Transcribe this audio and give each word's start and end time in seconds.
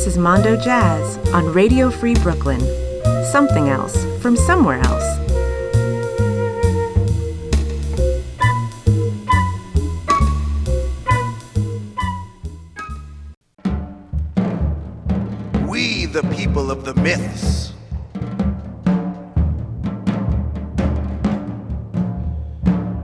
This 0.00 0.14
is 0.14 0.16
Mondo 0.16 0.56
Jazz 0.56 1.18
on 1.34 1.52
Radio 1.52 1.90
Free 1.90 2.14
Brooklyn. 2.14 2.58
Something 3.26 3.68
else 3.68 4.02
from 4.22 4.34
somewhere 4.34 4.78
else. 4.78 5.18
We, 15.68 16.06
the 16.06 16.22
people 16.34 16.70
of 16.70 16.86
the 16.86 16.94
myths. 16.94 17.74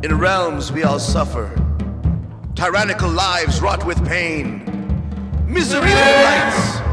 In 0.02 0.18
realms 0.18 0.72
we 0.72 0.84
all 0.84 0.98
suffer, 0.98 1.54
tyrannical 2.54 3.10
lives 3.10 3.60
wrought 3.60 3.84
with 3.84 4.02
pain, 4.08 4.64
misery 5.46 5.92
lights, 5.92 6.85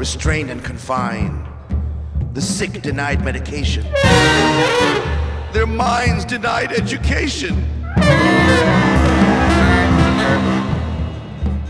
restrained 0.00 0.48
and 0.50 0.64
confined, 0.64 1.46
the 2.32 2.40
sick 2.40 2.80
denied 2.80 3.22
medication, 3.22 3.84
their 5.52 5.66
minds 5.66 6.24
denied 6.24 6.72
education, 6.72 7.54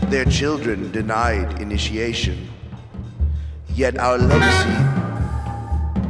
their 0.09 0.23
children 0.23 0.89
denied 0.93 1.61
initiation. 1.61 2.47
Yet 3.75 3.97
our 3.97 4.17
legacy 4.17 4.79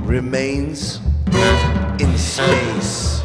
remains 0.06 1.00
in 2.00 2.16
space. 2.20 3.24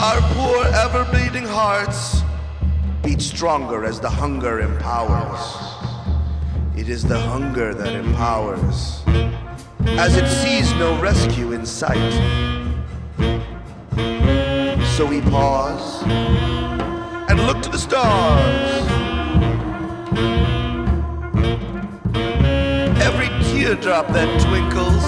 Our 0.00 0.20
poor, 0.32 0.64
ever 0.72 1.04
bleeding 1.12 1.44
hearts 1.44 2.23
stronger 3.20 3.84
as 3.84 4.00
the 4.00 4.08
hunger 4.08 4.60
empowers. 4.60 5.40
It 6.76 6.88
is 6.88 7.04
the 7.04 7.18
hunger 7.18 7.74
that 7.74 7.94
empowers, 7.94 9.02
as 9.98 10.16
it 10.16 10.26
sees 10.26 10.72
no 10.74 11.00
rescue 11.00 11.52
in 11.52 11.64
sight. 11.64 12.12
So 14.96 15.06
we 15.06 15.20
pause 15.20 16.02
and 16.04 17.46
look 17.46 17.62
to 17.62 17.68
the 17.68 17.78
stars. 17.78 18.82
Every 23.00 23.28
teardrop 23.44 24.08
that 24.08 24.40
twinkles, 24.40 25.04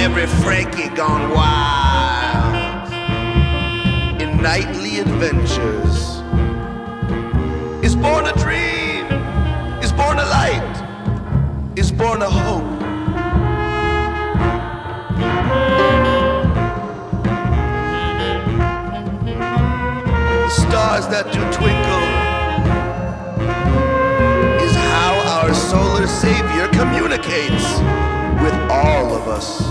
every 0.00 0.26
Frankie 0.42 0.88
gone 0.94 1.30
wild 1.34 1.89
nightly 4.42 5.00
adventures 5.00 6.22
is 7.84 7.94
born 7.94 8.26
a 8.26 8.32
dream, 8.38 9.04
is 9.82 9.92
born 9.92 10.18
a 10.18 10.24
light, 10.24 11.72
is 11.76 11.92
born 11.92 12.22
a 12.22 12.30
hope. 12.30 12.80
The 20.40 20.48
stars 20.48 21.06
that 21.08 21.26
do 21.32 21.40
twinkle 21.52 22.06
is 24.64 24.74
how 24.74 25.42
our 25.42 25.52
solar 25.52 26.06
savior 26.06 26.66
communicates 26.68 27.80
with 28.42 28.54
all 28.70 29.14
of 29.14 29.28
us. 29.28 29.69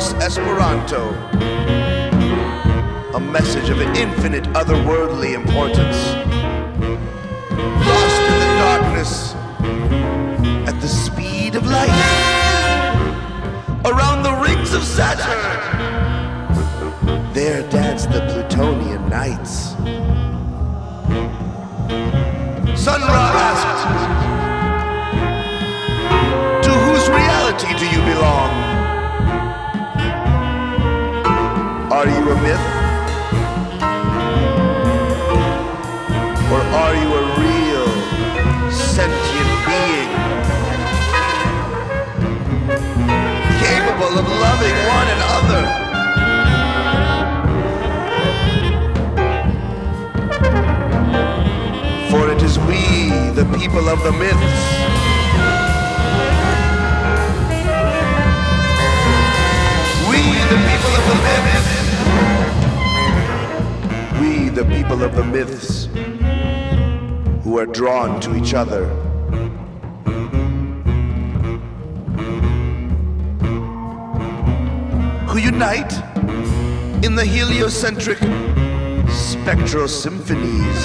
Esperanto, 0.00 1.10
a 3.14 3.20
message 3.20 3.68
of 3.68 3.80
an 3.80 3.94
infinite 3.94 4.44
otherworldly 4.54 5.34
importance. 5.34 6.14
Lost 7.86 8.22
in 8.22 8.38
the 8.40 8.50
darkness 8.64 9.34
at 10.66 10.80
the 10.80 10.88
speed 10.88 11.54
of 11.54 11.66
light 11.66 11.90
around 13.84 14.22
the 14.22 14.32
rings 14.32 14.72
of 14.72 14.82
Saturn. 14.84 15.36
There 17.34 17.68
dance 17.68 18.06
the 18.06 18.20
Plutonian 18.32 19.06
knights. 19.10 19.76
Sun 22.82 23.02
Ra 23.02 23.32
asked, 23.50 23.84
To 26.64 26.70
whose 26.70 27.06
reality 27.10 27.74
do 27.78 27.86
you 27.94 28.02
belong? 28.14 28.69
Are 32.00 32.08
you 32.08 32.30
a 32.30 32.36
myth? 32.40 32.64
Or 36.50 36.60
are 36.80 36.94
you 36.96 37.08
a 37.12 37.24
real 37.38 37.88
sentient 38.72 39.52
being? 39.68 40.10
Capable 43.60 44.14
of 44.16 44.26
loving 44.46 44.76
one 44.96 45.08
another? 45.16 45.62
For 52.10 52.30
it 52.32 52.42
is 52.42 52.58
we, 52.60 52.80
the 53.34 53.44
people 53.58 53.90
of 53.90 54.02
the 54.04 54.12
myths. 54.12 54.62
We, 60.08 60.20
the 60.48 60.60
people 60.64 60.92
of 60.96 61.04
the 61.06 61.16
myths. 61.44 61.89
The 64.60 64.76
people 64.76 65.02
of 65.02 65.16
the 65.16 65.24
myths, 65.24 65.86
who 67.42 67.58
are 67.58 67.64
drawn 67.64 68.20
to 68.20 68.36
each 68.36 68.52
other. 68.52 68.84
Who 75.28 75.38
unite 75.38 75.94
in 77.02 77.14
the 77.14 77.24
heliocentric 77.24 78.18
spectral 79.08 79.88
symphonies. 79.88 80.82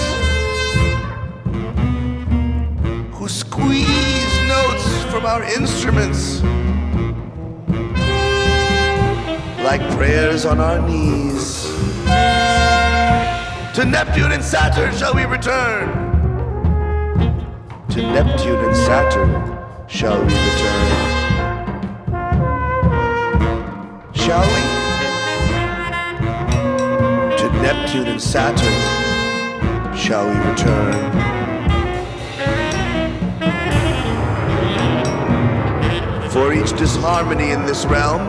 Who 3.16 3.28
squeeze 3.28 4.38
notes 4.48 5.04
from 5.12 5.26
our 5.26 5.44
instruments 5.44 6.42
like 9.66 9.82
prayers 9.98 10.46
on 10.46 10.62
our 10.62 10.80
knees. 10.88 11.66
To 13.76 13.84
Neptune 13.84 14.32
and 14.32 14.42
Saturn 14.42 14.96
shall 14.96 15.14
we 15.14 15.26
return. 15.26 15.90
To 17.90 18.02
Neptune 18.02 18.64
and 18.64 18.74
Saturn 18.74 19.30
shall 19.90 20.18
we 20.18 20.34
return. 20.34 20.92
Shall 24.14 24.46
we? 24.48 24.62
To 27.36 27.50
Neptune 27.62 28.08
and 28.08 28.22
Saturn 28.22 28.74
shall 29.94 30.30
we 30.30 30.38
return. 30.52 31.12
For 36.30 36.54
each 36.54 36.72
disharmony 36.78 37.52
in 37.52 37.66
this 37.66 37.84
realm, 37.84 38.24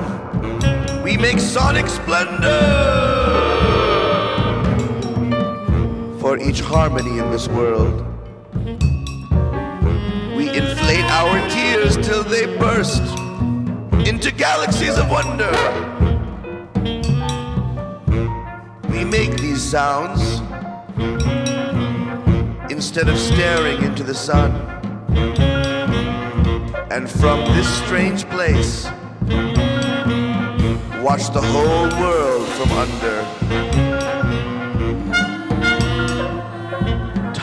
we 1.05 1.17
make 1.17 1.39
sonic 1.39 1.87
splendor. 1.87 3.16
For 6.37 6.43
each 6.43 6.61
harmony 6.61 7.19
in 7.19 7.31
this 7.31 7.49
world, 7.49 8.05
we 10.37 10.51
inflate 10.51 11.07
our 11.07 11.49
tears 11.49 11.97
till 11.97 12.23
they 12.25 12.45
burst 12.59 13.01
into 14.07 14.31
galaxies 14.37 14.99
of 14.99 15.09
wonder. 15.09 15.51
We 18.91 19.03
make 19.03 19.39
these 19.39 19.63
sounds 19.63 20.43
instead 22.71 23.09
of 23.09 23.17
staring 23.19 23.83
into 23.83 24.03
the 24.03 24.15
sun. 24.15 24.53
And 26.91 27.09
from 27.09 27.47
this 27.57 27.67
strange 27.83 28.29
place, 28.29 28.85
watch 31.03 31.31
the 31.33 31.41
whole 31.41 31.89
world 31.99 32.47
from 32.49 32.73
under. 32.73 33.86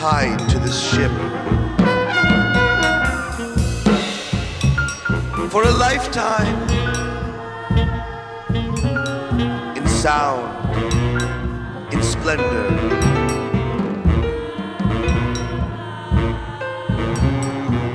Tied 0.03 0.50
to 0.50 0.59
this 0.59 0.77
ship. 0.91 1.11
For 5.50 5.63
a 5.63 5.71
lifetime. 5.71 6.57
In 9.77 9.88
sound, 9.88 10.44
in 11.94 12.03
splendor. 12.03 12.67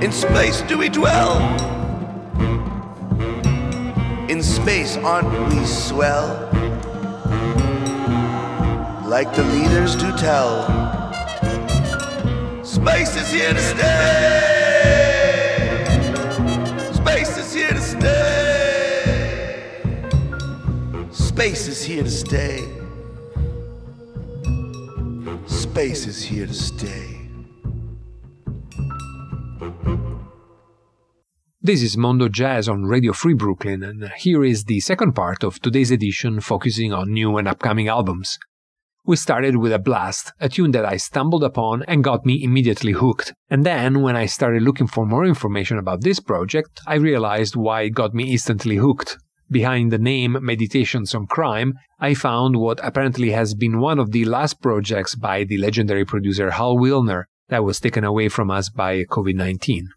In 0.03 0.11
space 0.11 0.63
do 0.63 0.79
we 0.79 0.89
dwell. 0.89 1.43
In 4.31 4.43
space 4.43 4.97
aren't 4.97 5.31
we 5.53 5.63
swell? 5.67 6.49
Like 9.05 9.35
the 9.35 9.45
leaders 9.45 9.95
do 9.95 10.11
tell, 10.17 10.78
space 12.89 13.17
is 13.17 13.31
here 13.31 13.53
to 13.53 13.61
stay. 13.61 14.45
Space 16.93 17.37
is 17.37 17.53
here 17.55 17.75
to 17.75 17.81
stay. 17.81 19.03
Space 21.11 21.69
is 21.69 21.85
here 21.85 22.03
to 22.03 22.11
stay. 22.11 22.65
Space 25.47 26.07
is 26.07 26.23
here 26.23 26.47
to 26.47 26.55
stay. 26.55 27.05
This 31.61 31.83
is 31.83 31.99
Mondo 31.99 32.31
Jazz 32.31 32.69
on 32.71 32.85
Radio 32.85 33.13
Free 33.13 33.35
Brooklyn, 33.35 33.83
and 33.83 34.11
here 34.17 34.43
is 34.43 34.65
the 34.65 34.81
second 34.81 35.13
part 35.13 35.45
of 35.45 35.61
today's 35.61 35.91
edition 35.91 36.41
focusing 36.41 36.95
on 36.95 37.13
new 37.13 37.37
and 37.37 37.47
upcoming 37.47 37.89
albums. 37.89 38.39
We 39.09 39.17
started 39.17 39.57
with 39.57 39.73
a 39.73 39.79
blast, 39.79 40.35
a 40.39 40.51
tune 40.51 40.73
that 40.73 40.85
I 40.85 40.99
stumbled 40.99 41.43
upon 41.43 41.83
and 41.85 42.05
got 42.05 42.27
me 42.27 42.45
immediately 42.45 42.93
hooked. 42.93 43.33
And 43.49 43.65
then, 43.65 44.03
when 44.03 44.17
I 44.17 44.27
started 44.27 44.61
looking 44.61 44.87
for 44.87 45.07
more 45.07 45.25
information 45.25 45.79
about 45.79 46.03
this 46.03 46.21
project, 46.21 46.83
I 46.87 46.97
realized 46.97 47.57
why 47.57 47.85
it 47.85 47.95
got 47.95 48.13
me 48.13 48.31
instantly 48.33 48.77
hooked. 48.77 49.17
Behind 49.51 49.91
the 49.91 49.99
name 49.99 50.37
Meditations 50.43 51.15
on 51.15 51.27
Crime, 51.27 51.73
I 51.99 52.13
found 52.13 52.57
what 52.57 52.81
apparently 52.85 53.31
has 53.31 53.55
been 53.55 53.81
one 53.81 53.99
of 53.99 54.13
the 54.13 54.27
last 54.27 54.61
projects 54.61 55.15
by 55.15 55.45
the 55.45 55.57
legendary 55.57 56.05
producer 56.05 56.51
Hal 56.51 56.77
Willner 56.77 57.25
that 57.49 57.65
was 57.65 57.81
taken 57.81 58.05
away 58.05 58.29
from 58.29 58.51
us 58.51 58.69
by 58.69 59.05
COVID 59.05 59.37
19. 59.37 59.89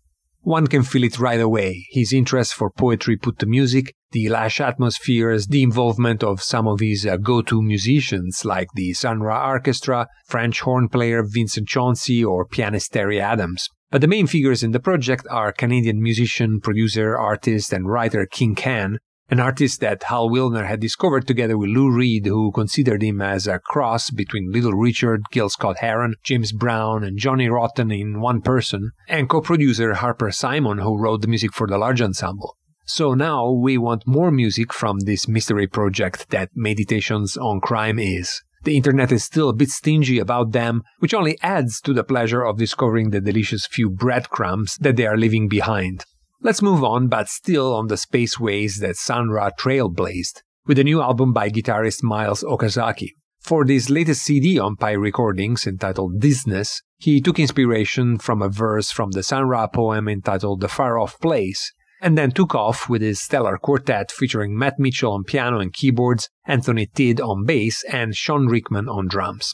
One 0.43 0.65
can 0.65 0.81
feel 0.81 1.03
it 1.03 1.19
right 1.19 1.39
away 1.39 1.85
his 1.91 2.11
interest 2.11 2.55
for 2.55 2.71
poetry 2.71 3.15
put 3.15 3.37
to 3.39 3.45
music, 3.45 3.93
the 4.11 4.27
lush 4.27 4.59
atmospheres, 4.59 5.47
the 5.47 5.61
involvement 5.61 6.23
of 6.23 6.41
some 6.41 6.67
of 6.67 6.79
his 6.79 7.05
uh, 7.05 7.17
go 7.17 7.43
to 7.43 7.61
musicians 7.61 8.43
like 8.43 8.67
the 8.73 8.93
Sun 8.93 9.21
Ra 9.21 9.47
Orchestra, 9.47 10.07
French 10.25 10.61
horn 10.61 10.89
player 10.89 11.23
Vincent 11.23 11.67
Chauncey, 11.67 12.25
or 12.25 12.47
pianist 12.47 12.91
Terry 12.91 13.21
Adams. 13.21 13.69
But 13.91 14.01
the 14.01 14.07
main 14.07 14.25
figures 14.25 14.63
in 14.63 14.71
the 14.71 14.79
project 14.79 15.27
are 15.29 15.51
Canadian 15.51 16.01
musician, 16.01 16.59
producer, 16.59 17.15
artist, 17.15 17.71
and 17.71 17.87
writer 17.87 18.25
King 18.25 18.55
Khan, 18.55 18.97
an 19.31 19.39
artist 19.39 19.79
that 19.79 20.03
Hal 20.03 20.29
Willner 20.29 20.67
had 20.67 20.81
discovered 20.81 21.25
together 21.25 21.57
with 21.57 21.69
Lou 21.69 21.89
Reed, 21.89 22.25
who 22.25 22.51
considered 22.51 23.01
him 23.01 23.21
as 23.21 23.47
a 23.47 23.59
cross 23.59 24.09
between 24.09 24.51
Little 24.51 24.73
Richard, 24.73 25.23
Gil 25.31 25.47
Scott 25.47 25.77
Heron, 25.77 26.15
James 26.21 26.51
Brown, 26.51 27.05
and 27.05 27.17
Johnny 27.17 27.47
Rotten 27.47 27.91
in 27.91 28.19
one 28.19 28.41
person, 28.41 28.91
and 29.07 29.29
co 29.29 29.39
producer 29.39 29.93
Harper 29.93 30.31
Simon, 30.31 30.79
who 30.79 30.99
wrote 30.99 31.21
the 31.21 31.29
music 31.29 31.53
for 31.53 31.65
the 31.65 31.77
large 31.77 32.01
ensemble. 32.01 32.57
So 32.85 33.13
now 33.13 33.49
we 33.49 33.77
want 33.77 34.05
more 34.05 34.31
music 34.31 34.73
from 34.73 34.99
this 34.99 35.29
mystery 35.29 35.65
project 35.65 36.29
that 36.31 36.49
Meditations 36.53 37.37
on 37.37 37.61
Crime 37.61 37.99
is. 37.99 38.41
The 38.63 38.75
internet 38.75 39.13
is 39.13 39.23
still 39.23 39.47
a 39.47 39.55
bit 39.55 39.69
stingy 39.69 40.19
about 40.19 40.51
them, 40.51 40.83
which 40.99 41.13
only 41.13 41.37
adds 41.41 41.79
to 41.81 41.93
the 41.93 42.03
pleasure 42.03 42.43
of 42.43 42.57
discovering 42.57 43.11
the 43.11 43.21
delicious 43.21 43.65
few 43.65 43.89
breadcrumbs 43.89 44.75
that 44.81 44.97
they 44.97 45.07
are 45.07 45.17
leaving 45.17 45.47
behind. 45.47 46.03
Let's 46.43 46.63
move 46.63 46.83
on, 46.83 47.07
but 47.07 47.29
still 47.29 47.71
on 47.75 47.85
the 47.85 47.95
spaceways 47.95 48.79
that 48.79 48.95
Sun 48.95 49.29
Ra 49.29 49.51
trailblazed, 49.51 50.41
with 50.65 50.79
a 50.79 50.83
new 50.83 50.99
album 50.99 51.33
by 51.33 51.51
guitarist 51.51 52.01
Miles 52.01 52.43
Okazaki. 52.43 53.09
For 53.39 53.63
this 53.63 53.91
latest 53.91 54.23
CD 54.23 54.57
on 54.57 54.75
Pi 54.75 54.93
Recordings 54.93 55.67
entitled 55.67 56.19
Thisness, 56.19 56.81
he 56.97 57.21
took 57.21 57.39
inspiration 57.39 58.17
from 58.17 58.41
a 58.41 58.49
verse 58.49 58.89
from 58.89 59.11
the 59.11 59.21
Sun 59.21 59.49
Ra 59.49 59.67
poem 59.67 60.07
entitled 60.07 60.61
The 60.61 60.67
Far 60.67 60.97
Off 60.97 61.19
Place, 61.19 61.73
and 62.01 62.17
then 62.17 62.31
took 62.31 62.55
off 62.55 62.89
with 62.89 63.03
his 63.03 63.21
stellar 63.21 63.59
quartet 63.59 64.11
featuring 64.11 64.57
Matt 64.57 64.79
Mitchell 64.79 65.13
on 65.13 65.23
piano 65.23 65.59
and 65.59 65.71
keyboards, 65.71 66.27
Anthony 66.47 66.87
Tidd 66.87 67.21
on 67.21 67.45
bass, 67.45 67.83
and 67.83 68.15
Sean 68.15 68.47
Rickman 68.47 68.89
on 68.89 69.07
drums. 69.07 69.53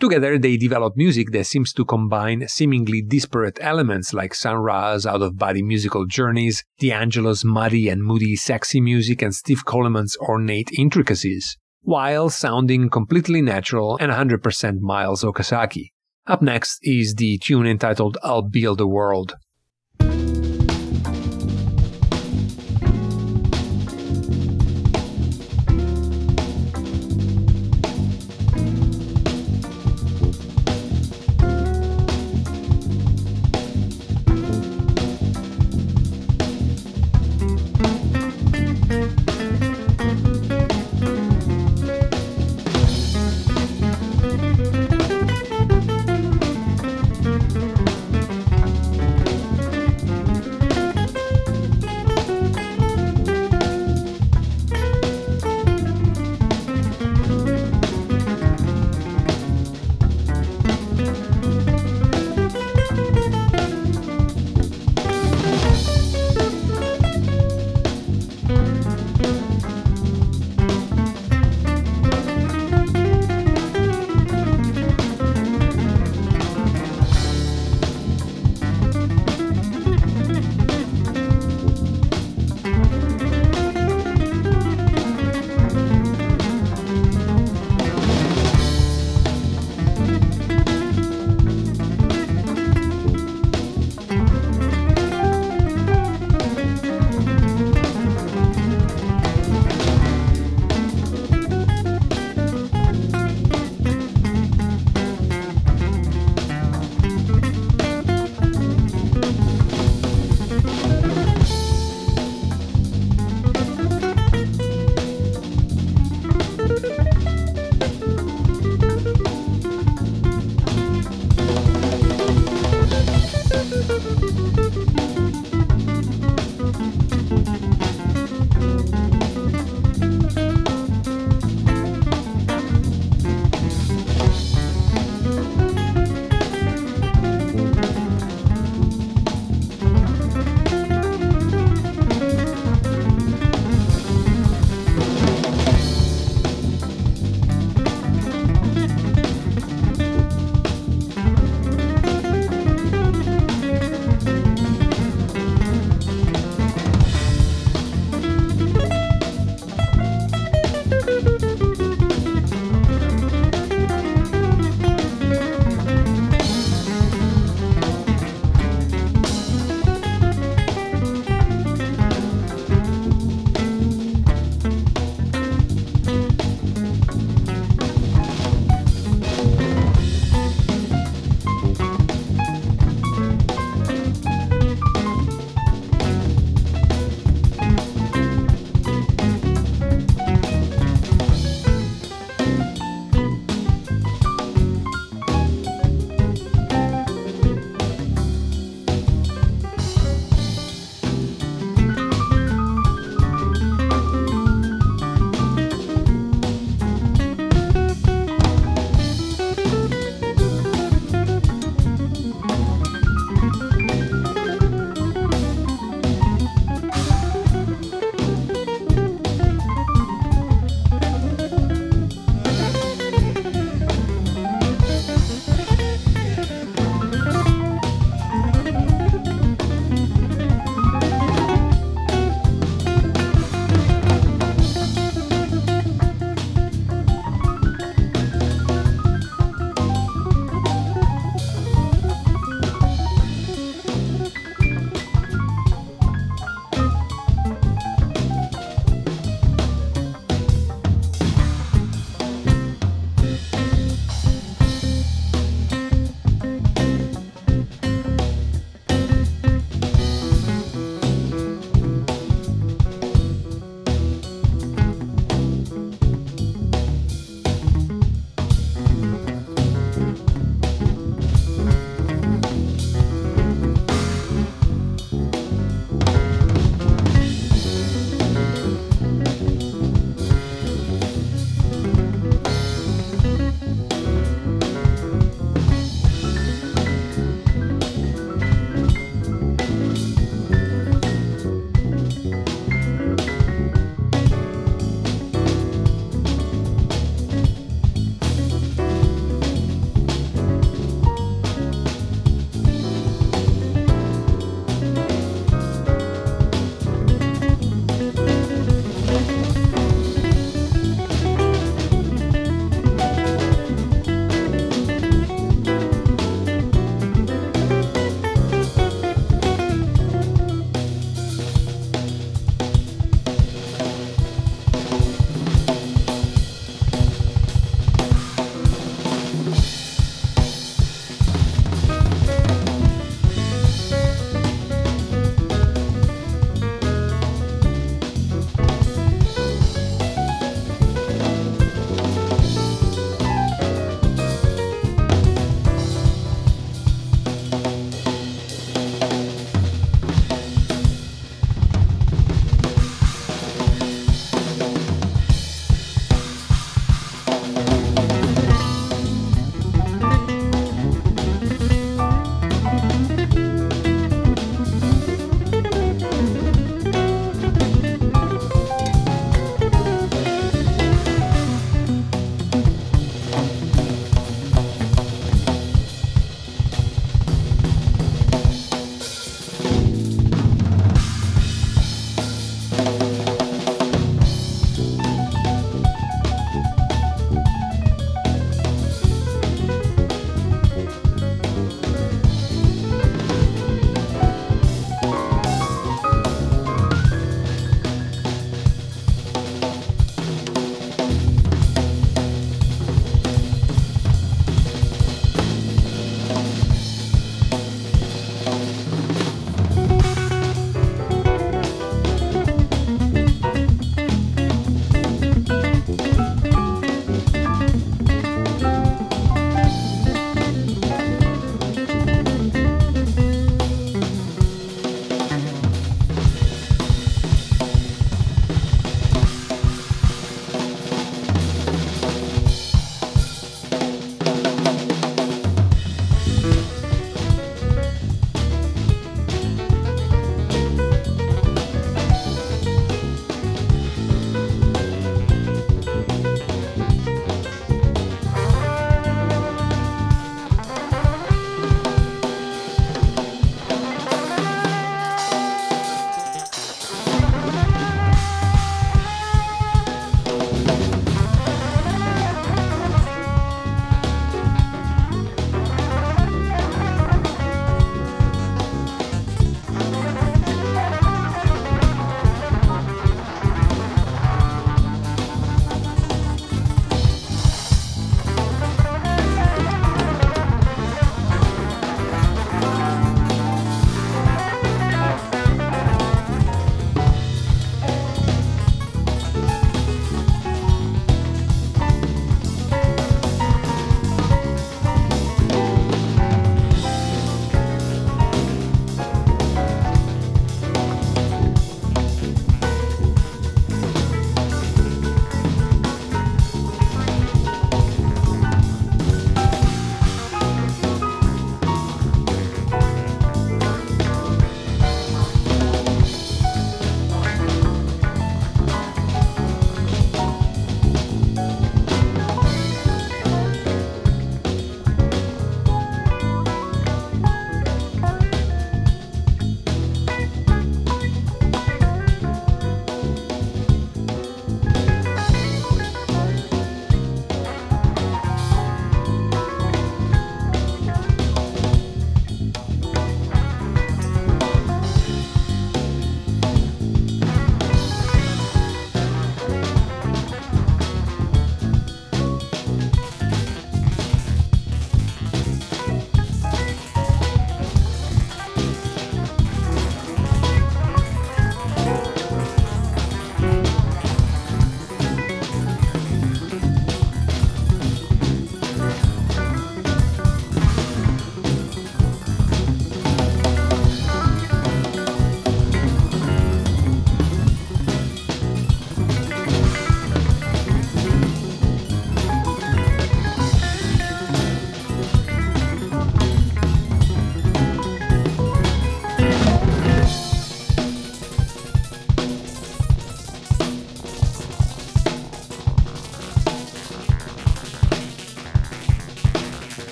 Together, 0.00 0.38
they 0.38 0.56
develop 0.56 0.96
music 0.96 1.30
that 1.30 1.46
seems 1.46 1.72
to 1.72 1.84
combine 1.84 2.48
seemingly 2.48 3.00
disparate 3.00 3.58
elements 3.60 4.12
like 4.12 4.34
Sun 4.34 4.56
Ra's 4.56 5.06
out 5.06 5.22
of 5.22 5.38
body 5.38 5.62
musical 5.62 6.04
journeys, 6.04 6.64
D'Angelo's 6.80 7.44
muddy 7.44 7.88
and 7.88 8.02
moody 8.02 8.34
sexy 8.34 8.80
music, 8.80 9.22
and 9.22 9.34
Steve 9.34 9.64
Coleman's 9.64 10.16
ornate 10.16 10.70
intricacies, 10.76 11.56
while 11.82 12.28
sounding 12.28 12.90
completely 12.90 13.40
natural 13.40 13.96
and 13.98 14.10
100% 14.10 14.80
Miles 14.80 15.22
Okazaki. 15.22 15.90
Up 16.26 16.42
next 16.42 16.78
is 16.82 17.14
the 17.14 17.38
tune 17.38 17.66
entitled 17.66 18.18
I'll 18.22 18.42
Build 18.42 18.80
a 18.80 18.86
World. 18.86 19.34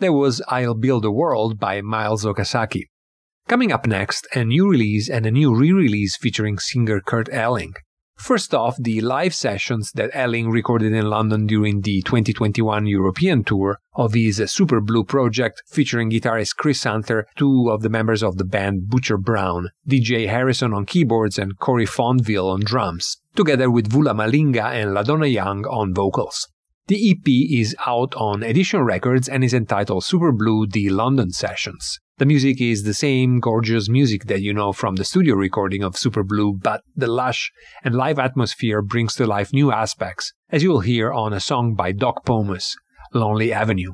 There 0.00 0.12
was 0.12 0.40
I'll 0.46 0.76
Build 0.76 1.04
a 1.04 1.10
World 1.10 1.58
by 1.58 1.80
Miles 1.80 2.24
Okazaki. 2.24 2.84
Coming 3.48 3.72
up 3.72 3.84
next, 3.84 4.28
a 4.32 4.44
new 4.44 4.70
release 4.70 5.10
and 5.10 5.26
a 5.26 5.32
new 5.32 5.52
re 5.52 5.72
release 5.72 6.16
featuring 6.16 6.60
singer 6.60 7.00
Kurt 7.00 7.28
Elling. 7.32 7.72
First 8.16 8.54
off, 8.54 8.76
the 8.78 9.00
live 9.00 9.34
sessions 9.34 9.90
that 9.96 10.12
Elling 10.14 10.50
recorded 10.50 10.92
in 10.92 11.06
London 11.06 11.48
during 11.48 11.80
the 11.80 12.00
2021 12.02 12.86
European 12.86 13.42
tour 13.42 13.78
of 13.96 14.14
his 14.14 14.40
Super 14.46 14.80
Blue 14.80 15.02
project, 15.02 15.64
featuring 15.66 16.12
guitarist 16.12 16.54
Chris 16.56 16.84
Hunter, 16.84 17.26
two 17.34 17.68
of 17.68 17.82
the 17.82 17.90
members 17.90 18.22
of 18.22 18.36
the 18.36 18.44
band 18.44 18.88
Butcher 18.88 19.18
Brown, 19.18 19.70
DJ 19.88 20.28
Harrison 20.28 20.72
on 20.72 20.86
keyboards, 20.86 21.40
and 21.40 21.58
Corey 21.58 21.86
Fonville 21.86 22.52
on 22.52 22.60
drums, 22.60 23.16
together 23.34 23.68
with 23.68 23.90
Vula 23.90 24.14
Malinga 24.14 24.70
and 24.70 24.90
LaDonna 24.90 25.32
Young 25.32 25.64
on 25.66 25.92
vocals. 25.92 26.46
The 26.88 27.10
EP 27.10 27.60
is 27.60 27.76
out 27.86 28.14
on 28.14 28.42
Edition 28.42 28.80
Records 28.80 29.28
and 29.28 29.44
is 29.44 29.52
entitled 29.52 30.04
Super 30.04 30.32
Blue 30.32 30.66
The 30.66 30.88
London 30.88 31.30
Sessions. 31.32 31.98
The 32.16 32.24
music 32.24 32.62
is 32.62 32.84
the 32.84 32.94
same 32.94 33.40
gorgeous 33.40 33.90
music 33.90 34.24
that 34.24 34.40
you 34.40 34.54
know 34.54 34.72
from 34.72 34.96
the 34.96 35.04
studio 35.04 35.34
recording 35.34 35.82
of 35.82 35.98
Super 35.98 36.22
Blue, 36.22 36.54
but 36.54 36.80
the 36.96 37.06
lush 37.06 37.52
and 37.84 37.94
live 37.94 38.18
atmosphere 38.18 38.80
brings 38.80 39.14
to 39.16 39.26
life 39.26 39.52
new 39.52 39.70
aspects, 39.70 40.32
as 40.48 40.62
you'll 40.62 40.80
hear 40.80 41.12
on 41.12 41.34
a 41.34 41.40
song 41.40 41.74
by 41.74 41.92
Doc 41.92 42.24
Pomus, 42.24 42.72
Lonely 43.12 43.52
Avenue. 43.52 43.92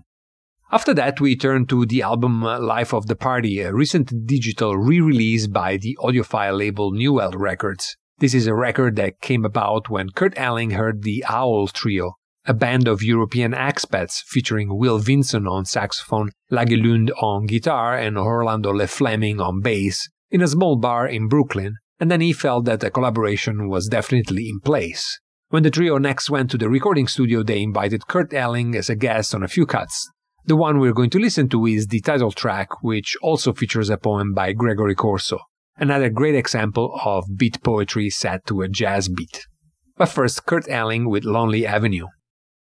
After 0.71 0.95
that, 0.95 1.21
we 1.21 1.35
turn 1.35 1.67
to 1.67 1.85
the 1.87 2.03
album 2.03 2.45
uh, 2.45 2.61
Life 2.61 2.95
of 2.95 3.09
the 3.09 3.17
Party, 3.17 3.59
a 3.59 3.75
recent 3.75 4.25
digital 4.25 4.77
re 4.77 5.01
release 5.01 5.49
by 5.49 5.79
the 5.79 5.99
audiophile 6.01 6.57
label 6.57 6.93
Newvelle 6.93 7.37
Records. 7.37 7.97
This 8.19 8.35
is 8.35 8.47
a 8.47 8.55
record 8.55 8.95
that 8.95 9.21
came 9.21 9.45
about 9.45 9.91
when 9.91 10.11
Kurt 10.11 10.35
Elling 10.37 10.71
heard 10.71 11.03
the 11.03 11.25
Owl 11.29 11.67
Trio, 11.67 12.19
a 12.47 12.55
band 12.55 12.87
of 12.87 13.03
European 13.03 13.53
expats 13.53 14.23
featuring 14.27 14.77
Will 14.79 14.99
Vinson 14.99 15.47
on 15.47 15.65
saxophone, 15.65 16.31
Lage 16.51 16.77
Lund 16.77 17.11
on 17.21 17.47
guitar, 17.47 17.97
and 17.97 18.19
Orlando 18.19 18.71
Le 18.71 18.87
Fleming 18.87 19.41
on 19.41 19.61
bass, 19.63 20.09
in 20.31 20.43
a 20.43 20.49
small 20.49 20.77
bar 20.77 21.07
in 21.07 21.29
Brooklyn, 21.29 21.77
and 21.99 22.11
then 22.11 22.21
he 22.21 22.33
felt 22.33 22.67
that 22.67 22.85
a 22.85 22.91
collaboration 22.91 23.69
was 23.69 23.89
definitely 23.89 24.49
in 24.49 24.61
place. 24.61 25.19
When 25.49 25.63
the 25.63 25.71
trio 25.71 25.99
next 25.99 26.29
went 26.29 26.51
to 26.51 26.59
the 26.59 26.69
recording 26.69 27.07
studio, 27.07 27.43
they 27.43 27.63
invited 27.63 28.09
Kurt 28.09 28.35
Elling 28.35 28.75
as 28.75 28.91
a 28.91 28.97
guest 28.97 29.35
on 29.35 29.43
a 29.43 29.49
few 29.49 29.65
cuts. 29.65 30.11
The 30.47 30.57
one 30.57 30.79
we're 30.79 30.93
going 30.93 31.11
to 31.11 31.19
listen 31.19 31.49
to 31.51 31.65
is 31.65 31.87
the 31.87 32.01
title 32.01 32.33
track, 32.33 32.83
which 32.83 33.17
also 33.23 33.55
features 33.55 33.89
a 33.89 33.97
poem 33.97 34.35
by 34.35 34.53
Gregory 34.53 34.95
Corso, 34.95 35.39
another 35.79 36.11
great 36.11 36.35
example 36.35 36.99
of 37.05 37.25
beat 37.37 37.63
poetry 37.63 38.11
set 38.11 38.45
to 38.47 38.61
a 38.61 38.69
jazz 38.69 39.09
beat. 39.09 39.47
But 39.97 40.11
first, 40.11 40.45
Kurt 40.45 40.69
Elling 40.69 41.09
with 41.09 41.25
Lonely 41.25 41.67
Avenue. 41.67 42.09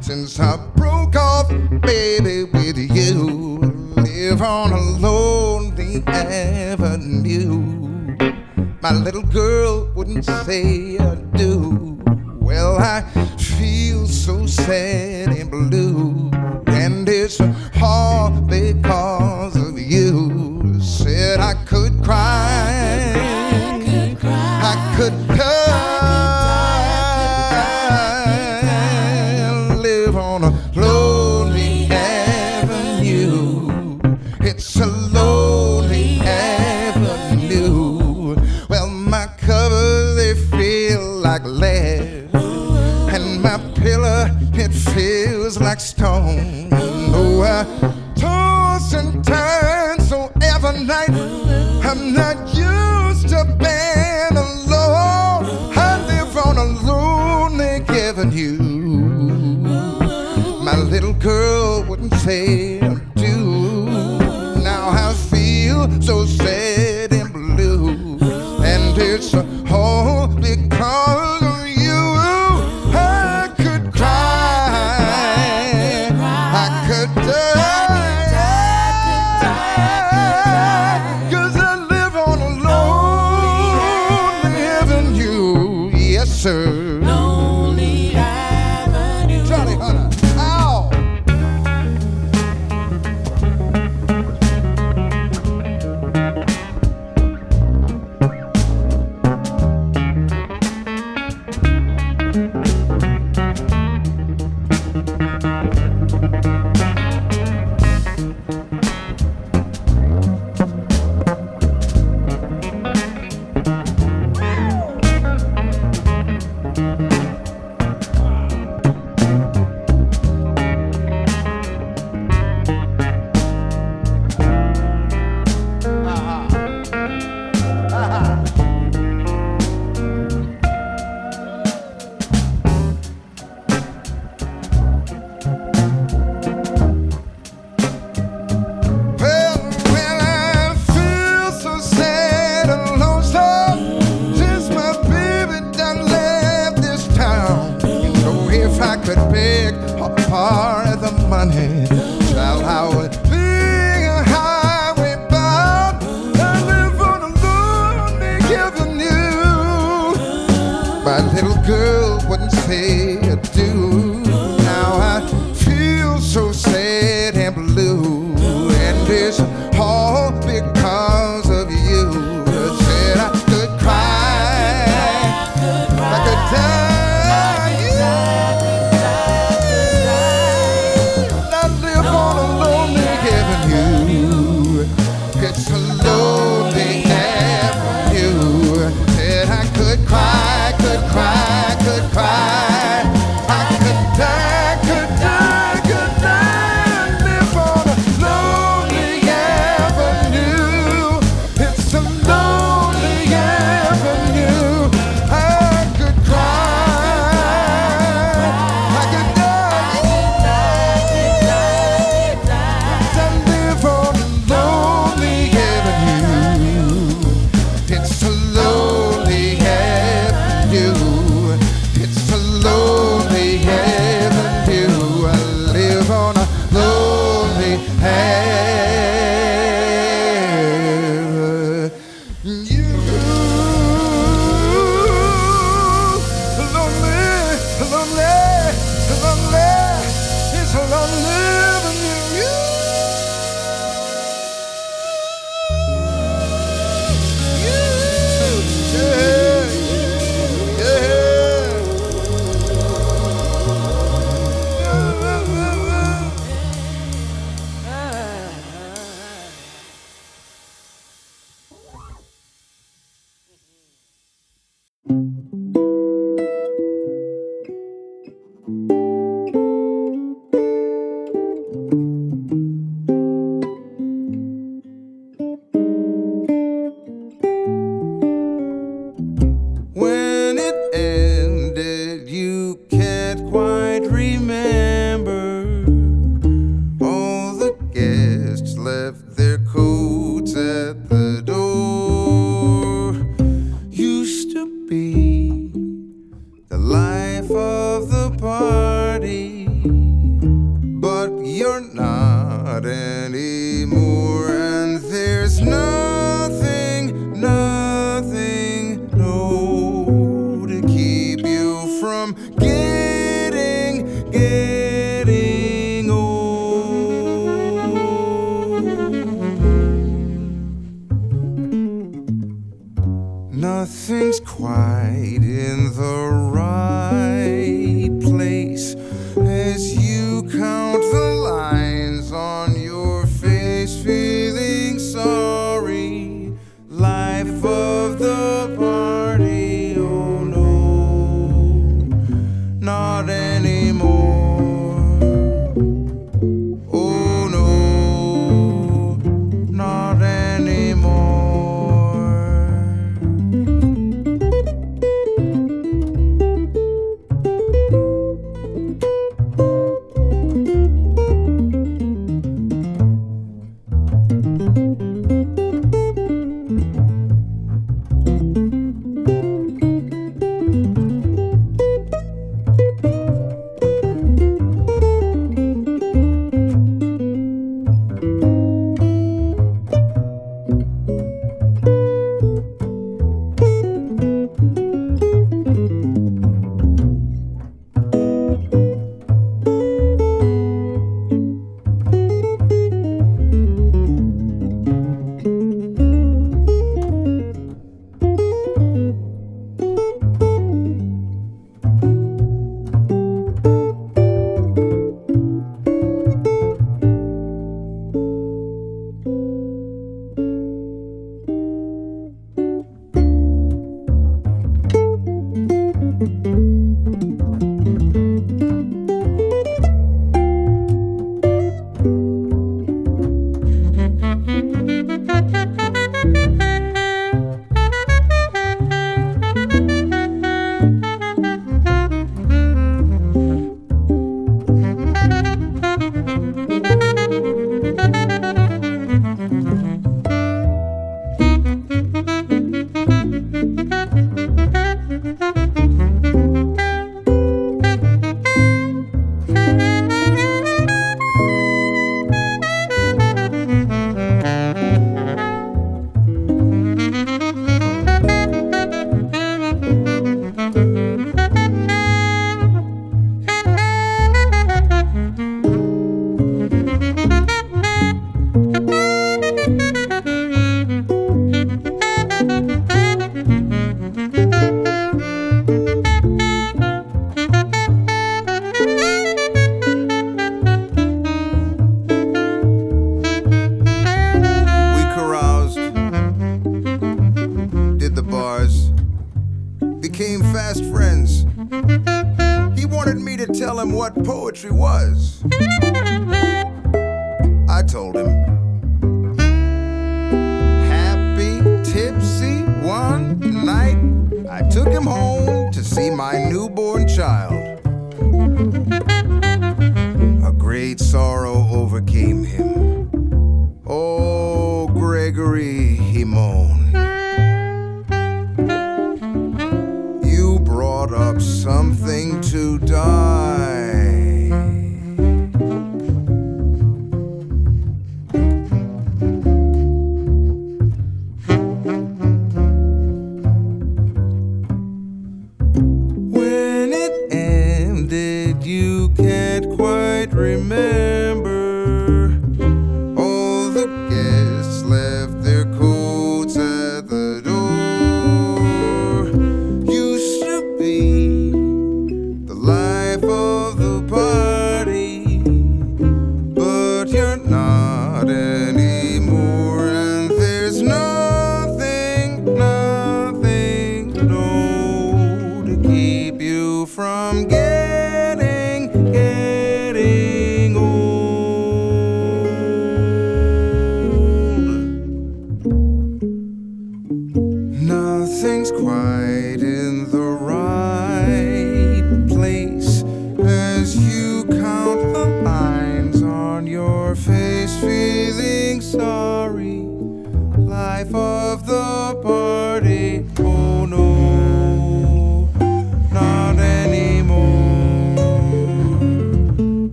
since 0.00 0.38
I 0.40 0.56
broke 0.74 1.16
off, 1.16 1.48
baby, 1.82 2.44
with 2.44 2.78
you. 2.78 3.58
Live 3.96 4.42
on 4.42 4.72
a 4.72 4.80
lonely 4.98 6.02
avenue. 6.06 7.76
My 8.82 8.92
little 8.92 9.22
girl 9.22 9.90
wouldn't 9.94 10.24
say 10.24 10.98
I 10.98 11.14
do. 11.36 11.98
Well, 12.40 12.76
I 12.78 13.02
feel 13.38 14.06
so 14.06 14.46
sad 14.46 15.28
and 15.30 15.50
blue, 15.50 16.30
and 16.66 17.08
it's 17.08 17.40
all 17.82 18.30
because 18.42 19.56
of 19.56 19.78
you. 19.78 20.80
Said 20.80 21.40
I 21.40 21.54
could 21.64 22.02
cry, 22.04 22.75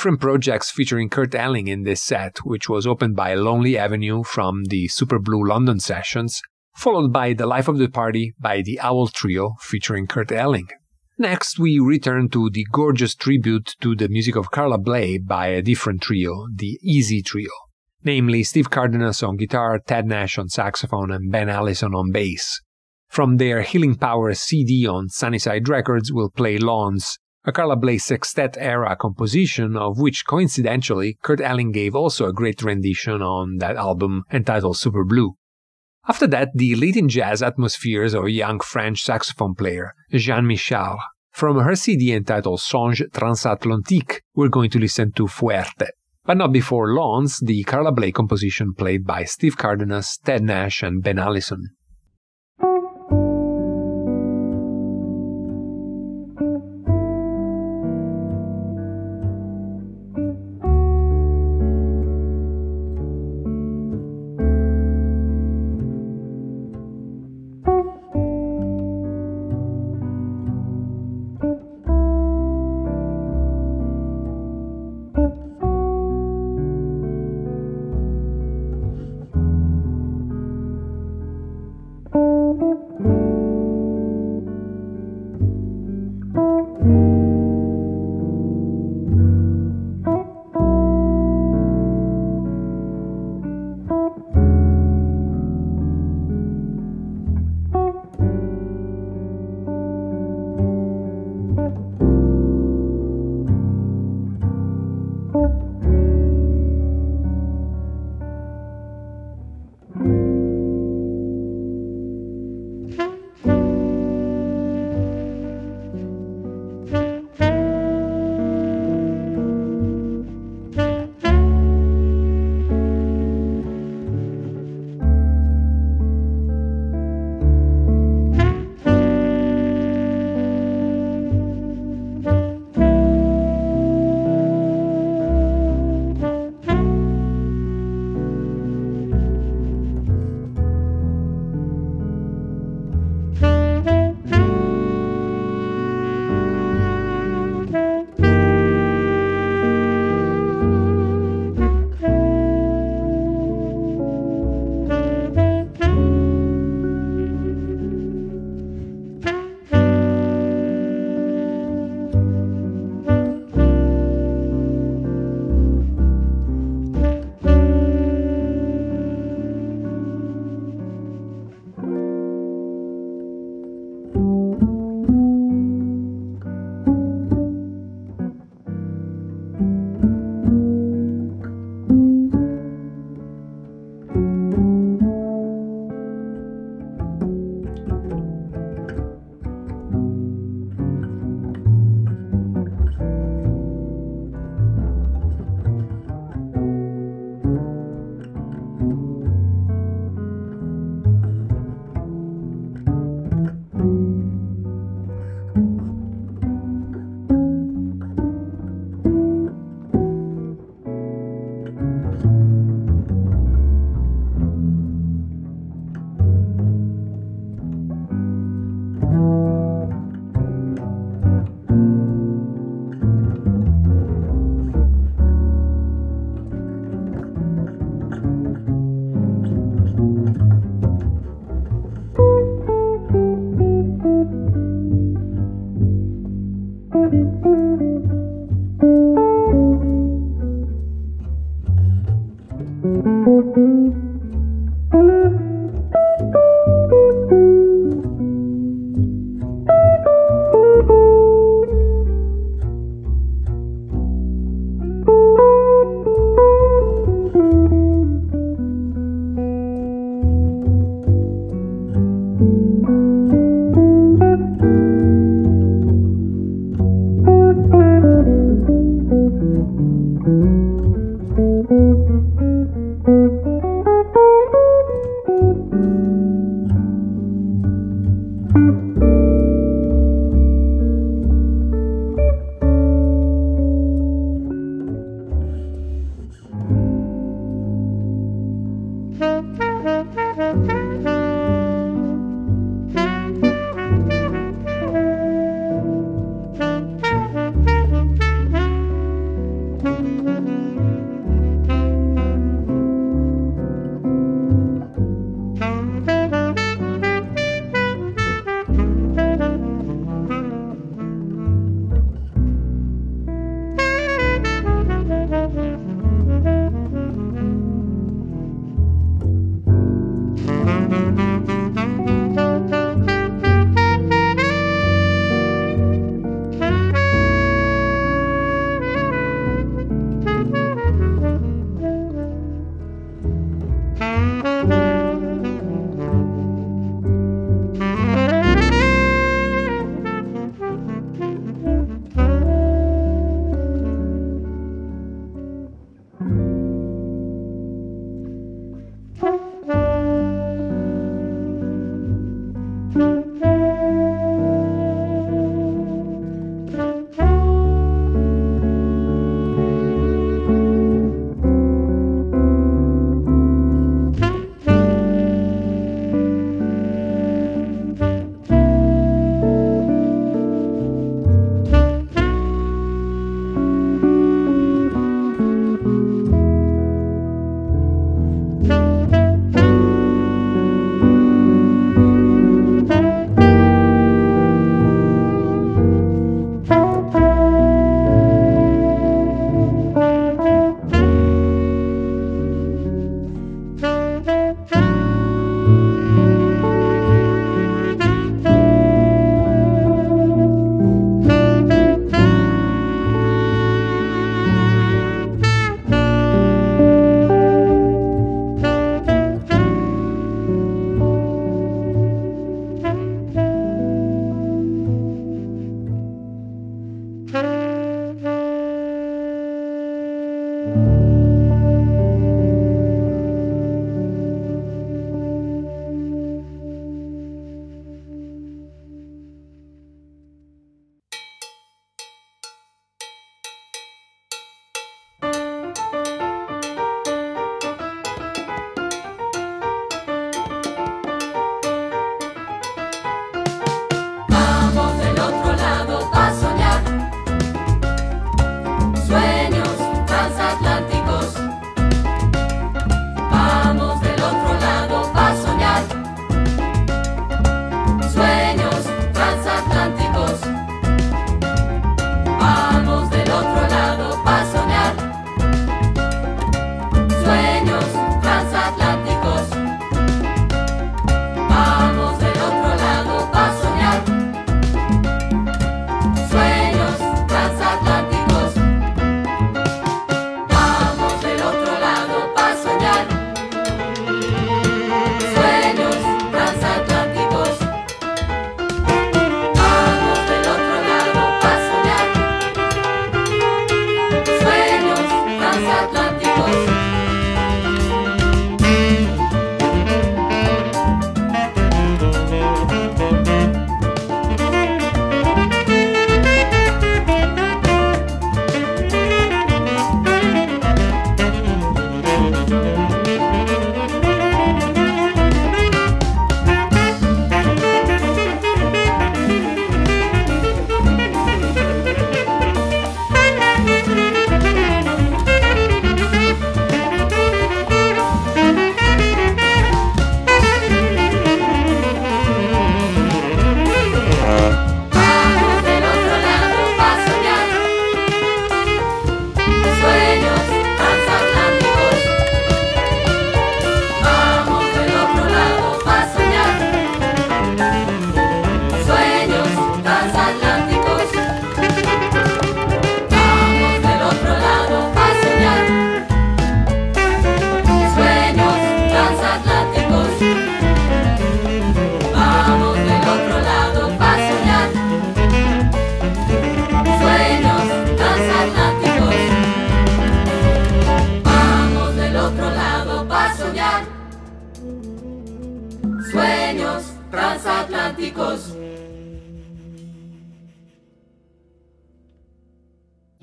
different 0.00 0.18
projects 0.18 0.70
featuring 0.70 1.10
Kurt 1.10 1.34
Elling 1.34 1.68
in 1.68 1.82
this 1.82 2.02
set, 2.02 2.38
which 2.38 2.70
was 2.70 2.86
opened 2.86 3.14
by 3.14 3.34
Lonely 3.34 3.76
Avenue 3.76 4.22
from 4.22 4.64
the 4.70 4.88
Super 4.88 5.18
Blue 5.18 5.46
London 5.46 5.78
sessions, 5.78 6.40
followed 6.74 7.12
by 7.12 7.34
The 7.34 7.44
Life 7.44 7.68
of 7.68 7.76
the 7.76 7.86
Party 7.86 8.32
by 8.40 8.62
the 8.62 8.80
Owl 8.80 9.08
Trio 9.08 9.56
featuring 9.60 10.06
Kurt 10.06 10.32
Elling. 10.32 10.68
Next, 11.18 11.58
we 11.58 11.78
return 11.78 12.30
to 12.30 12.48
the 12.48 12.64
gorgeous 12.72 13.14
tribute 13.14 13.76
to 13.82 13.94
the 13.94 14.08
music 14.08 14.36
of 14.36 14.50
Carla 14.50 14.78
Bley 14.78 15.18
by 15.18 15.48
a 15.48 15.60
different 15.60 16.00
trio, 16.00 16.46
the 16.56 16.78
Easy 16.82 17.20
Trio, 17.20 17.50
namely 18.02 18.42
Steve 18.42 18.70
Cardenas 18.70 19.22
on 19.22 19.36
guitar, 19.36 19.78
Ted 19.86 20.06
Nash 20.06 20.38
on 20.38 20.48
saxophone, 20.48 21.10
and 21.10 21.30
Ben 21.30 21.50
Allison 21.50 21.94
on 21.94 22.10
bass. 22.10 22.62
From 23.08 23.36
their 23.36 23.60
Healing 23.60 23.96
Power 23.96 24.32
CD 24.32 24.86
on 24.86 25.10
Sunnyside 25.10 25.68
Records, 25.68 26.10
we'll 26.10 26.30
play 26.30 26.56
Lawns, 26.56 27.18
a 27.50 27.52
Carla 27.52 27.74
Bley 27.74 27.98
sextet 27.98 28.56
era 28.60 28.94
composition, 28.94 29.76
of 29.76 29.98
which 29.98 30.24
coincidentally 30.24 31.18
Kurt 31.20 31.40
Elling 31.40 31.72
gave 31.72 31.96
also 31.96 32.26
a 32.26 32.32
great 32.32 32.62
rendition 32.62 33.22
on 33.22 33.56
that 33.56 33.74
album 33.74 34.22
entitled 34.32 34.76
Super 34.76 35.04
Blue. 35.04 35.34
After 36.06 36.28
that, 36.28 36.50
the 36.54 36.76
Latin 36.76 37.08
jazz 37.08 37.42
atmospheres 37.42 38.14
of 38.14 38.26
a 38.26 38.30
young 38.30 38.60
French 38.60 39.02
saxophone 39.02 39.56
player, 39.56 39.94
Jeanne 40.12 40.46
Michard. 40.46 41.00
From 41.32 41.58
her 41.58 41.74
CD 41.74 42.12
entitled 42.12 42.60
Songe 42.60 43.02
Transatlantique, 43.10 44.20
we're 44.36 44.48
going 44.48 44.70
to 44.70 44.78
listen 44.78 45.10
to 45.14 45.26
Fuerte. 45.26 45.88
But 46.24 46.36
not 46.36 46.52
before 46.52 46.94
Lawns, 46.94 47.40
the 47.40 47.64
Carla 47.64 47.90
Bley 47.90 48.12
composition 48.12 48.74
played 48.74 49.04
by 49.04 49.24
Steve 49.24 49.56
Cardenas, 49.56 50.20
Ted 50.24 50.44
Nash, 50.44 50.84
and 50.84 51.02
Ben 51.02 51.18
Allison. 51.18 51.70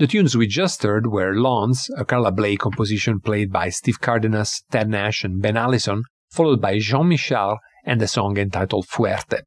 The 0.08 0.14
tunes 0.14 0.38
we 0.38 0.48
just 0.48 0.84
heard 0.84 1.08
were 1.08 1.36
Lawns, 1.36 1.90
a 1.98 2.06
Carla 2.06 2.32
Bley 2.32 2.56
composition 2.56 3.20
played 3.20 3.52
by 3.52 3.68
Steve 3.68 4.00
Cardenas, 4.00 4.64
Ted 4.72 4.88
Nash, 4.88 5.26
and 5.26 5.42
Ben 5.42 5.58
Allison, 5.58 6.04
followed 6.30 6.62
by 6.62 6.80
Jeanne 6.80 7.10
Michard 7.10 7.58
and 7.84 8.02
a 8.02 8.08
song 8.08 8.38
entitled 8.38 8.88
Fuerte. 8.88 9.42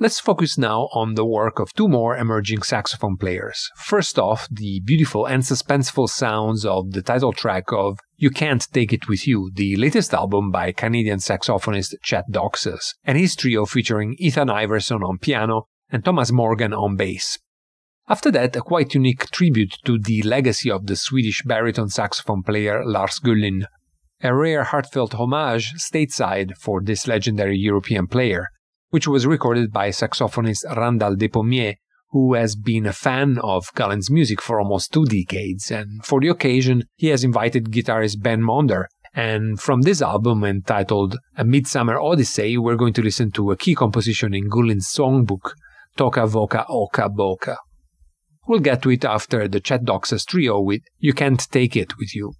Let's 0.00 0.18
focus 0.18 0.58
now 0.58 0.88
on 0.94 1.14
the 1.14 1.24
work 1.24 1.60
of 1.60 1.72
two 1.74 1.86
more 1.86 2.16
emerging 2.16 2.62
saxophone 2.62 3.18
players. 3.18 3.70
First 3.76 4.18
off, 4.18 4.48
the 4.50 4.82
beautiful 4.84 5.26
and 5.26 5.44
suspenseful 5.44 6.08
sounds 6.08 6.66
of 6.66 6.90
the 6.90 7.02
title 7.02 7.32
track 7.32 7.66
of 7.70 8.00
You 8.16 8.30
Can't 8.30 8.66
Take 8.72 8.92
It 8.92 9.08
With 9.08 9.28
You, 9.28 9.52
the 9.54 9.76
latest 9.76 10.12
album 10.12 10.50
by 10.50 10.72
Canadian 10.72 11.20
saxophonist 11.20 11.94
Chet 12.02 12.24
Doxas, 12.32 12.94
and 13.04 13.16
his 13.16 13.36
trio 13.36 13.64
featuring 13.64 14.16
Ethan 14.18 14.50
Iverson 14.50 15.04
on 15.04 15.18
piano 15.18 15.66
and 15.88 16.04
Thomas 16.04 16.32
Morgan 16.32 16.72
on 16.72 16.96
bass. 16.96 17.38
After 18.10 18.32
that, 18.32 18.56
a 18.56 18.60
quite 18.60 18.92
unique 18.92 19.30
tribute 19.30 19.76
to 19.84 19.96
the 19.96 20.20
legacy 20.22 20.68
of 20.68 20.88
the 20.88 20.96
Swedish 20.96 21.44
baritone 21.44 21.90
saxophone 21.90 22.42
player 22.42 22.82
Lars 22.84 23.20
Gullin. 23.20 23.66
A 24.20 24.34
rare 24.34 24.64
heartfelt 24.64 25.14
homage 25.14 25.74
stateside 25.74 26.56
for 26.56 26.82
this 26.82 27.06
legendary 27.06 27.56
European 27.56 28.08
player, 28.08 28.48
which 28.88 29.06
was 29.06 29.28
recorded 29.28 29.70
by 29.70 29.90
saxophonist 29.90 30.64
Randal 30.76 31.14
Despommier, 31.14 31.76
who 32.08 32.34
has 32.34 32.56
been 32.56 32.84
a 32.84 32.92
fan 32.92 33.38
of 33.44 33.72
Gullin's 33.76 34.10
music 34.10 34.42
for 34.42 34.58
almost 34.58 34.92
two 34.92 35.04
decades, 35.04 35.70
and 35.70 36.04
for 36.04 36.20
the 36.20 36.26
occasion 36.26 36.82
he 36.96 37.06
has 37.10 37.22
invited 37.22 37.70
guitarist 37.70 38.20
Ben 38.20 38.40
Monder. 38.40 38.86
And 39.14 39.60
from 39.60 39.82
this 39.82 40.02
album 40.02 40.42
entitled 40.42 41.16
A 41.36 41.44
Midsummer 41.44 42.00
Odyssey, 42.00 42.58
we're 42.58 42.74
going 42.74 42.94
to 42.94 43.02
listen 43.02 43.30
to 43.30 43.52
a 43.52 43.56
key 43.56 43.76
composition 43.76 44.34
in 44.34 44.50
Gullin's 44.50 44.92
songbook, 44.92 45.52
Toca 45.96 46.28
Voca 46.28 46.64
Oca 46.68 47.08
Boca. 47.08 47.56
We'll 48.50 48.58
get 48.58 48.82
to 48.82 48.90
it 48.90 49.04
after 49.04 49.46
the 49.46 49.60
Chet 49.60 49.84
Doxas 49.84 50.26
trio 50.26 50.58
with 50.58 50.82
You 50.98 51.12
Can't 51.12 51.38
Take 51.52 51.76
It 51.76 51.96
With 51.98 52.16
You. 52.16 52.32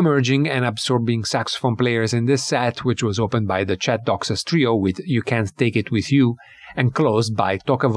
Emerging 0.00 0.48
and 0.48 0.64
absorbing 0.64 1.24
saxophone 1.24 1.76
players 1.76 2.14
in 2.14 2.24
this 2.24 2.42
set, 2.42 2.86
which 2.86 3.02
was 3.02 3.18
opened 3.18 3.46
by 3.46 3.64
the 3.64 3.76
Chet 3.76 4.06
Doxas 4.06 4.42
trio 4.42 4.74
with 4.74 4.98
You 5.04 5.20
Can't 5.20 5.54
Take 5.58 5.76
It 5.76 5.90
With 5.90 6.10
You, 6.10 6.36
and 6.74 6.94
closed 6.94 7.36
by 7.36 7.58
Oca 7.68 7.90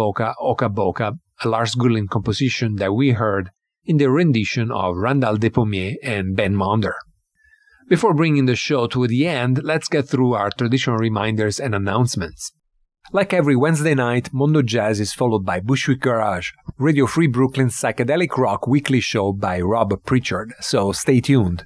Boca, 0.70 1.14
a 1.46 1.48
Lars 1.48 1.76
Gullin 1.76 2.10
composition 2.10 2.76
that 2.76 2.92
we 2.92 3.12
heard 3.12 3.52
in 3.86 3.96
the 3.96 4.12
rendition 4.12 4.70
of 4.70 4.98
Randal 4.98 5.38
Despommier 5.38 5.94
and 6.04 6.36
Ben 6.36 6.56
Monder. 6.56 6.96
Before 7.88 8.14
bringing 8.14 8.48
the 8.48 8.58
show 8.58 8.86
to 8.88 9.08
the 9.08 9.26
end, 9.26 9.64
let's 9.64 9.88
get 9.88 10.10
through 10.10 10.34
our 10.34 10.52
traditional 10.52 10.98
reminders 10.98 11.58
and 11.58 11.74
announcements. 11.74 12.52
Like 13.14 13.34
every 13.34 13.56
Wednesday 13.56 13.96
night, 13.96 14.34
Mondo 14.34 14.62
Jazz 14.62 15.00
is 15.00 15.14
followed 15.14 15.46
by 15.46 15.62
Bushwick 15.62 16.02
Garage, 16.02 16.52
Radio 16.78 17.08
Free 17.08 17.28
Brooklyn's 17.28 17.80
psychedelic 17.80 18.38
rock 18.38 18.68
weekly 18.68 19.00
show 19.00 19.32
by 19.32 19.62
Rob 19.62 19.94
Pritchard, 20.04 20.54
so 20.60 20.92
stay 20.92 21.22
tuned. 21.22 21.64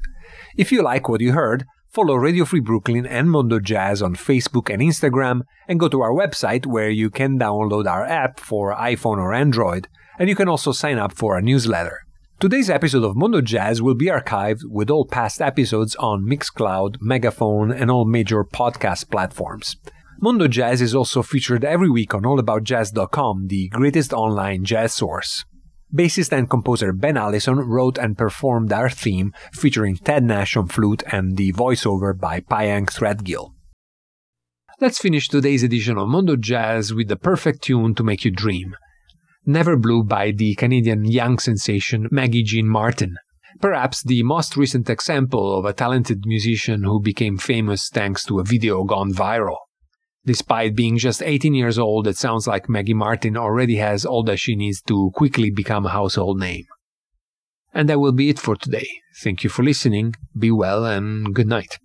If 0.57 0.71
you 0.71 0.81
like 0.81 1.07
what 1.07 1.21
you 1.21 1.33
heard, 1.33 1.65
follow 1.87 2.15
Radio 2.15 2.43
Free 2.43 2.61
Brooklyn 2.61 3.05
and 3.05 3.29
Mondo 3.29 3.59
Jazz 3.59 4.01
on 4.01 4.15
Facebook 4.15 4.73
and 4.73 4.81
Instagram, 4.81 5.41
and 5.67 5.79
go 5.79 5.87
to 5.87 6.01
our 6.01 6.11
website 6.11 6.65
where 6.65 6.89
you 6.89 7.11
can 7.11 7.37
download 7.37 7.85
our 7.85 8.03
app 8.03 8.39
for 8.39 8.73
iPhone 8.73 9.19
or 9.19 9.35
Android, 9.35 9.87
and 10.17 10.29
you 10.29 10.35
can 10.35 10.49
also 10.49 10.71
sign 10.71 10.97
up 10.97 11.15
for 11.15 11.35
our 11.35 11.41
newsletter. 11.41 11.99
Today's 12.39 12.71
episode 12.71 13.03
of 13.03 13.15
Mondo 13.15 13.39
Jazz 13.39 13.83
will 13.83 13.93
be 13.93 14.07
archived 14.07 14.61
with 14.67 14.89
all 14.89 15.05
past 15.05 15.43
episodes 15.43 15.95
on 15.97 16.25
Mixcloud, 16.25 16.95
Megaphone, 17.01 17.71
and 17.71 17.91
all 17.91 18.05
major 18.05 18.43
podcast 18.43 19.11
platforms. 19.11 19.75
Mondo 20.19 20.47
Jazz 20.47 20.81
is 20.81 20.95
also 20.95 21.21
featured 21.21 21.63
every 21.63 21.89
week 21.89 22.15
on 22.15 22.23
allaboutjazz.com, 22.23 23.45
the 23.49 23.67
greatest 23.67 24.11
online 24.11 24.65
jazz 24.65 24.91
source. 24.91 25.45
Bassist 25.93 26.33
and 26.33 26.49
composer 26.49 26.91
Ben 26.91 27.15
Allison 27.15 27.55
wrote 27.59 27.97
and 27.97 28.17
performed 28.17 28.73
our 28.73 28.89
theme 28.89 29.33
featuring 29.53 29.95
Ted 29.95 30.23
Nash 30.23 30.57
on 30.57 30.67
flute 30.67 31.01
and 31.11 31.37
the 31.37 31.53
voiceover 31.53 32.17
by 32.17 32.41
Pyeng 32.41 32.87
Threadgill. 32.87 33.53
Let's 34.81 34.99
finish 34.99 35.27
today's 35.27 35.63
edition 35.63 35.97
of 35.97 36.09
Mondo 36.09 36.35
Jazz 36.35 36.93
with 36.93 37.07
the 37.07 37.15
perfect 37.15 37.63
tune 37.63 37.95
to 37.95 38.03
make 38.03 38.25
you 38.25 38.31
dream. 38.31 38.75
Never 39.45 39.77
Blue 39.77 40.03
by 40.03 40.31
the 40.31 40.55
Canadian 40.55 41.05
young 41.05 41.39
sensation 41.39 42.09
Maggie 42.11 42.43
Jean 42.43 42.67
Martin. 42.67 43.15
Perhaps 43.61 44.03
the 44.03 44.21
most 44.23 44.57
recent 44.57 44.89
example 44.89 45.57
of 45.57 45.63
a 45.63 45.73
talented 45.73 46.25
musician 46.25 46.83
who 46.83 47.01
became 47.01 47.37
famous 47.37 47.89
thanks 47.89 48.25
to 48.25 48.39
a 48.39 48.43
video 48.43 48.83
gone 48.83 49.13
viral. 49.13 49.55
Despite 50.27 50.75
being 50.75 50.97
just 50.97 51.23
18 51.23 51.53
years 51.53 51.79
old, 51.79 52.05
it 52.05 52.17
sounds 52.17 52.47
like 52.47 52.67
Maggie 52.67 52.93
Martin 52.93 53.37
already 53.37 53.77
has 53.77 54.05
all 54.05 54.23
that 54.23 54.39
she 54.39 54.57
needs 54.57 54.81
to 54.81 55.09
quickly 55.15 55.49
become 55.49 55.85
a 55.85 55.89
household 55.89 56.37
name. 56.37 56.65
And 57.73 57.87
that 57.87 58.01
will 58.01 58.11
be 58.11 58.27
it 58.27 58.37
for 58.37 58.57
today. 58.57 58.89
Thank 59.23 59.45
you 59.45 59.49
for 59.49 59.63
listening, 59.63 60.15
be 60.37 60.51
well, 60.51 60.83
and 60.83 61.33
good 61.33 61.47
night. 61.47 61.79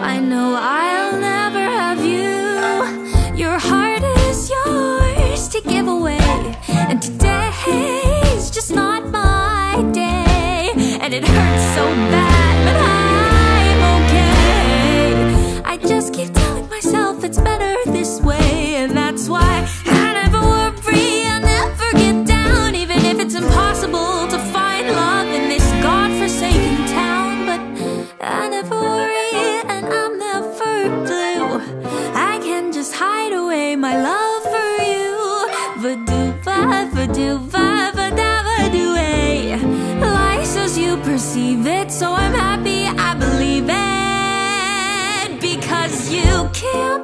I 0.00 0.20
know 0.20 0.56
I'll 0.56 1.18
never 1.18 1.47
and 6.88 7.02
today's 7.02 8.50
just 8.50 8.74
not 8.74 9.06
my 9.08 9.84
day, 9.92 10.70
and 11.02 11.12
it 11.12 11.22
hurts 11.22 11.74
so 11.74 11.84
bad, 12.10 12.27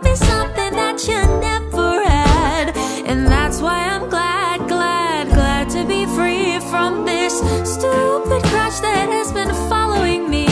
be 0.03 0.15
something 0.17 0.73
that 0.81 0.97
you 1.09 1.21
never 1.41 2.05
had. 2.05 2.77
And 3.07 3.27
that's 3.27 3.61
why 3.61 3.79
I'm 3.93 4.09
glad, 4.09 4.69
glad, 4.69 5.29
glad 5.29 5.71
to 5.71 5.85
be 5.85 6.07
free 6.17 6.59
from 6.71 7.05
this 7.05 7.35
stupid 7.75 8.43
crutch 8.51 8.81
that 8.81 9.09
has 9.11 9.33
been 9.33 9.53
following 9.69 10.29
me. 10.29 10.47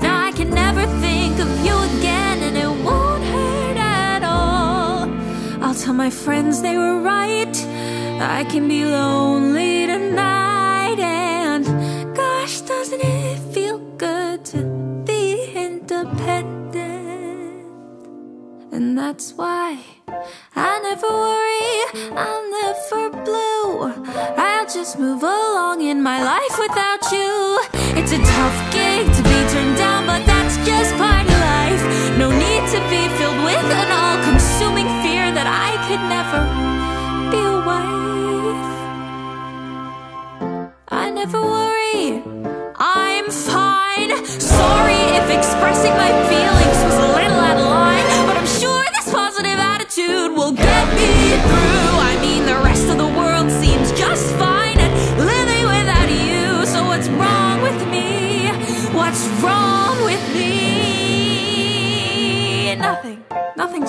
Now 0.00 0.16
I 0.28 0.32
can 0.32 0.50
never 0.50 0.84
think 1.00 1.38
of 1.38 1.48
you 1.66 1.76
again, 1.98 2.36
and 2.46 2.56
it 2.56 2.72
won't 2.84 3.24
hurt 3.24 3.76
at 3.76 4.22
all. 4.22 5.08
I'll 5.62 5.74
tell 5.74 5.94
my 5.94 6.10
friends 6.10 6.62
they 6.62 6.76
were 6.76 7.00
right. 7.00 7.56
I 8.20 8.44
can 8.50 8.66
be 8.68 8.84
lonely 8.84 9.86
tonight, 9.86 10.57
And 18.78 18.96
that's 18.96 19.32
why 19.32 19.76
I 20.54 20.78
never 20.88 21.10
worry, 21.10 22.14
I'm 22.14 22.44
never 22.62 23.10
blue. 23.24 23.90
I'll 24.38 24.68
just 24.68 25.00
move 25.00 25.24
along 25.24 25.80
in 25.82 26.00
my 26.00 26.22
life 26.22 26.56
without 26.56 27.02
you. 27.10 27.58
It's 27.98 28.12
a 28.12 28.18
tough 28.18 28.58
gig 28.70 29.04
to 29.16 29.22
be 29.24 29.38
turned 29.50 29.76
down, 29.76 30.06
but 30.06 30.24
that's 30.26 30.56
just 30.58 30.94
part 30.94 31.26
of 31.26 31.40
life. 31.54 31.82
No 32.22 32.30
need 32.30 32.64
to 32.74 32.80
be 32.86 33.02
filled 33.18 33.42
with 33.42 33.66
an 33.82 33.90
all 33.90 34.22
consuming 34.22 34.86
fear 35.02 35.26
that 35.34 35.48
I 35.50 35.70
could 35.86 36.04
never 36.14 36.40
be 37.32 37.40
a 37.42 37.58
wife. 37.70 38.66
I 40.86 41.10
never 41.10 41.42
worry, 41.42 42.22
I'm 42.78 43.28
fine. 43.28 44.24
Sorry 44.24 45.02
if 45.18 45.26
expressing 45.36 45.94
my 45.98 46.12
feelings 46.30 46.57